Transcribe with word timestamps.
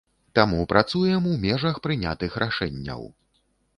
Таму 0.37 0.61
працуем 0.71 1.27
у 1.33 1.35
межах 1.45 1.75
прынятых 1.85 2.41
рашэнняў. 2.45 3.01